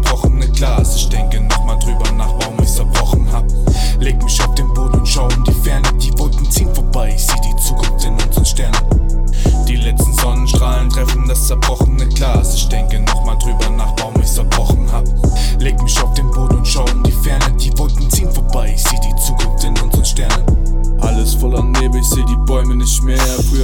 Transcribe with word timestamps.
das 0.00 0.31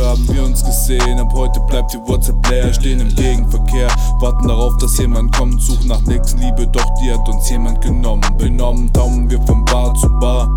haben 0.08 0.26
wir 0.32 0.42
uns 0.42 0.64
gesehen, 0.64 1.18
ab 1.18 1.32
heute 1.34 1.60
bleibt 1.60 1.92
die 1.92 1.98
WhatsApp 1.98 2.48
leer. 2.48 2.72
Stehen 2.72 3.00
im 3.00 3.14
Gegenverkehr, 3.14 3.88
warten 4.20 4.48
darauf, 4.48 4.74
dass 4.78 4.96
jemand 4.96 5.36
kommt. 5.36 5.60
Suchen 5.60 5.88
nach 5.88 6.00
Nächstenliebe, 6.02 6.66
doch 6.66 6.86
die 7.00 7.12
hat 7.12 7.28
uns 7.28 7.50
jemand 7.50 7.82
genommen. 7.82 8.22
Benommen 8.38 8.90
taumen 8.92 9.28
wir 9.28 9.40
von 9.42 9.64
Bar 9.66 9.94
zu 9.94 10.08
Bar. 10.18 10.48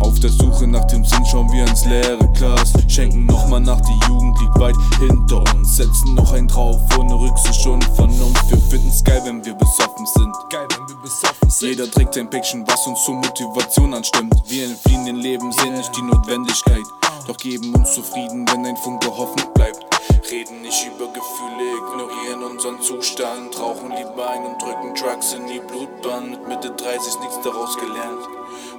Auf 0.00 0.18
der 0.20 0.30
Suche 0.30 0.66
nach 0.66 0.84
dem 0.86 1.04
Sinn 1.04 1.24
schauen 1.26 1.50
wir 1.52 1.66
ins 1.66 1.84
leere 1.84 2.26
Glas. 2.32 2.72
Schenken 2.88 3.26
nochmal 3.26 3.60
nach, 3.60 3.80
die 3.82 4.08
Jugend 4.08 4.40
liegt 4.40 4.58
weit 4.58 4.76
hinter 4.98 5.44
uns. 5.54 5.76
Setzen 5.76 6.14
noch 6.14 6.32
ein 6.32 6.48
drauf, 6.48 6.80
ohne 6.98 7.14
Rücksicht 7.14 7.66
und 7.66 7.84
Vernunft. 7.84 8.50
Wir 8.50 8.58
finden's 8.58 9.04
geil, 9.04 9.20
wenn 9.24 9.44
wir 9.44 9.54
besoffen 9.54 10.06
sind. 10.06 10.34
Geil, 10.50 10.66
wenn 10.70 10.88
wir 10.88 11.02
besoffen 11.02 11.50
sind. 11.50 11.68
Jeder 11.68 11.90
trägt 11.90 12.16
ein 12.16 12.30
Päckchen, 12.30 12.64
was 12.66 12.86
uns 12.86 13.04
zur 13.04 13.14
Motivation 13.14 13.92
anstimmt. 13.92 14.34
Wir 14.48 14.64
entfliehen 14.64 15.04
dem 15.04 15.16
Leben, 15.16 15.52
sehen 15.52 15.74
nicht 15.74 15.94
die 15.96 16.02
Notwendigkeit. 16.02 17.03
Doch 17.26 17.36
geben 17.38 17.74
uns 17.74 17.94
zufrieden, 17.94 18.46
wenn 18.50 18.66
ein 18.66 18.76
Funke 18.76 19.06
Hoffnung 19.16 19.52
bleibt. 19.54 19.82
Reden 20.30 20.60
nicht 20.60 20.86
über 20.86 21.06
Gefühle, 21.10 21.72
ignorieren 21.78 22.42
unseren 22.42 22.80
Zustand. 22.82 23.58
Rauchen 23.58 23.90
lieber 23.92 24.28
ein 24.28 24.44
und 24.44 24.60
drücken 24.60 24.94
Drugs 24.94 25.32
in 25.32 25.46
die 25.46 25.60
Blutbahn. 25.60 26.30
Mit 26.30 26.46
Mitte 26.48 26.70
30 26.70 27.20
nichts 27.20 27.40
daraus 27.42 27.76
gelernt. 27.78 28.28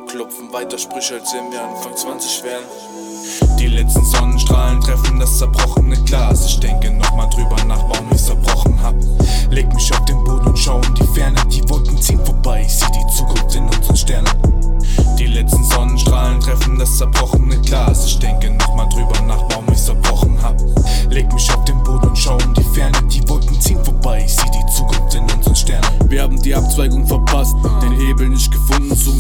Klopfen 0.07 0.53
weiter 0.53 0.77
Sprüche, 0.77 1.16
als 1.16 1.33
wenn 1.33 1.51
wir 1.51 1.61
Anfang 1.61 1.95
20 1.95 2.43
wären. 2.43 2.63
Die 3.57 3.67
letzten 3.67 4.05
Sonnenstrahlen 4.05 4.79
treffen 4.81 5.19
das 5.19 5.39
zerbrochene 5.39 6.03
Glas. 6.03 6.45
Ich 6.45 6.59
denke 6.59 6.91
nochmal 6.91 7.29
drüber 7.31 7.63
nach, 7.66 7.81
warum 7.89 8.11
ich 8.13 8.23
zerbrochen 8.23 8.79
hab. 8.83 8.95
Leg 9.49 9.73
mich 9.73 9.91
auf 9.91 10.05
den 10.05 10.25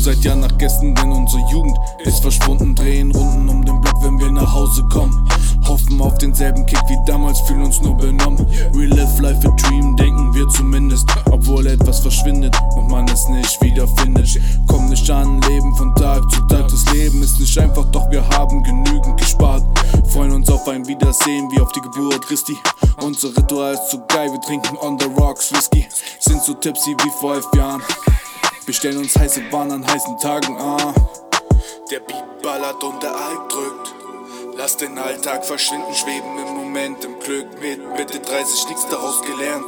seit 0.05 0.23
Jahren 0.23 0.41
nach 0.41 0.55
Gästen, 0.59 0.93
denn 0.93 1.11
unsere 1.11 1.41
Jugend 1.49 1.75
ist 2.03 2.19
verschwunden, 2.19 2.75
drehen 2.75 3.11
Runden 3.11 3.49
um 3.49 3.65
den 3.65 3.81
Block, 3.81 3.95
wenn 4.03 4.19
wir 4.19 4.31
nach 4.31 4.53
Hause 4.53 4.83
kommen. 4.83 5.27
Hoffen 5.67 5.99
auf 5.99 6.15
denselben 6.19 6.63
Kick 6.67 6.79
wie 6.87 6.97
damals, 7.07 7.39
fühlen 7.41 7.63
uns 7.63 7.81
nur 7.81 7.97
benommen. 7.97 8.45
We 8.73 8.85
live 8.85 9.19
life 9.19 9.47
a 9.47 9.51
dream, 9.55 9.95
denken 9.95 10.31
wir 10.35 10.47
zumindest, 10.49 11.09
obwohl 11.31 11.65
etwas 11.65 12.01
verschwindet 12.01 12.55
und 12.75 12.87
man 12.87 13.07
es 13.07 13.27
nicht 13.29 13.59
wiederfindet. 13.63 14.39
Komm 14.67 14.89
nicht 14.89 15.09
an, 15.09 15.41
leben 15.41 15.75
von 15.75 15.95
Tag 15.95 16.21
zu 16.29 16.39
Tag, 16.41 16.67
das 16.67 16.85
Leben 16.93 17.23
ist 17.23 17.39
nicht 17.39 17.57
einfach, 17.57 17.85
doch 17.85 18.07
wir 18.11 18.27
haben 18.29 18.61
genügend 18.61 19.17
gespart. 19.19 19.63
Freuen 20.09 20.33
uns 20.33 20.51
auf 20.51 20.67
ein 20.67 20.87
Wiedersehen 20.87 21.49
wie 21.51 21.59
auf 21.59 21.71
die 21.71 21.81
Geburt 21.81 22.21
Christi. 22.27 22.55
Unser 23.01 23.29
Ritual 23.29 23.73
ist 23.73 23.89
zu 23.89 23.97
geil, 24.09 24.31
wir 24.31 24.41
trinken 24.41 24.77
on 24.77 24.99
the 24.99 25.07
rocks 25.17 25.51
Whisky, 25.51 25.87
sind 26.19 26.43
so 26.43 26.53
tipsy 26.53 26.95
wie 27.03 27.11
vor 27.19 27.33
elf 27.33 27.47
Jahren. 27.55 27.81
Bestellen 28.65 28.97
uns 28.97 29.15
heiße 29.15 29.41
Bahn 29.51 29.71
an 29.71 29.85
heißen 29.85 30.17
Tagen, 30.17 30.57
ah. 30.57 30.91
Der 31.91 31.99
Beat 31.99 32.41
ballert 32.41 32.83
und 32.83 33.03
der 33.03 33.15
Alk 33.15 33.49
drückt. 33.49 33.93
Lass 34.57 34.75
den 34.77 34.97
Alltag 34.97 35.45
verschwinden, 35.45 35.93
schweben 35.93 36.35
im 36.39 36.55
Moment 36.55 37.05
im 37.05 37.19
Glück 37.19 37.45
mit 37.61 37.79
Mitte 37.95 38.19
30 38.19 38.67
nichts 38.69 38.87
daraus 38.89 39.21
gelernt. 39.21 39.65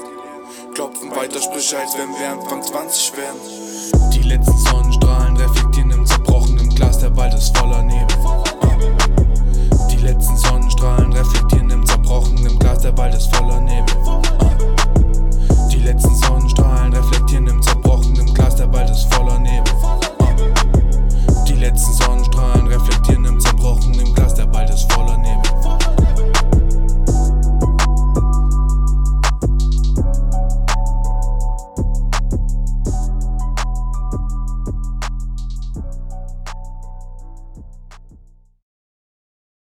Klopfen 0.73 1.15
weiter, 1.15 1.39
sprich 1.39 1.77
als 1.77 1.95
wenn 1.95 2.09
wir 2.09 2.29
Anfang 2.29 2.63
20 2.63 3.17
wären. 3.17 4.11
Die 4.13 4.23
letzten 4.23 4.57
Sonnenstrahlen 4.57 5.37
reflektieren 5.37 5.91
im 5.91 6.05
zerbrochenen 6.05 6.69
Glas, 6.69 6.97
der 6.97 7.15
Wald 7.15 7.35
ist 7.35 7.55
voller 7.55 7.83
Nebel. 7.83 8.06